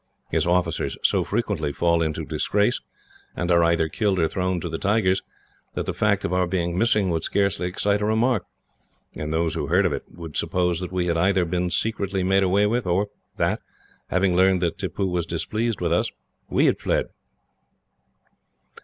[0.31, 2.81] His officers so frequently fall into disgrace,
[3.35, 5.21] and are either killed or thrown to the tigers,
[5.75, 8.47] that the fact of our being missing would scarce excite a remark,
[9.13, 12.41] and those who heard of it would suppose that we had either been secretly made
[12.41, 13.61] away with, or that,
[14.09, 16.09] having learned that Tippoo was displeased with us,
[16.49, 17.09] we had fled."